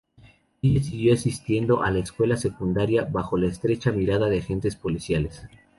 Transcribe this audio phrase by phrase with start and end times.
[0.63, 5.43] Ella siguió asistiendo a la escuela secundaria bajo la estrecha mirada de agentes policiales.